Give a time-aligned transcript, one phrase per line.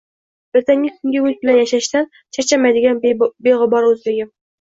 [0.59, 2.07] ertangi kunga umid bilan yashashdan
[2.37, 3.03] charchamaydigan
[3.49, 4.33] beg‘ubor o‘zbegim.